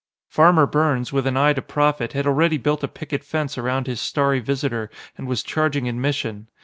Farmer 0.29 0.65
Burns, 0.65 1.13
with 1.13 1.27
an 1.27 1.37
eye 1.37 1.53
to 1.53 1.61
profit, 1.61 2.13
had 2.13 2.25
already 2.25 2.57
built 2.57 2.83
a 2.83 2.87
picket 2.87 3.23
fence 3.23 3.55
around 3.55 3.85
his 3.85 4.01
starry 4.01 4.39
visitor 4.39 4.89
and 5.15 5.27
was 5.27 5.43
charging 5.43 5.87
admission. 5.87 6.47